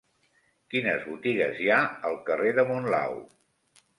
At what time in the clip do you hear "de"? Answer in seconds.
2.61-2.67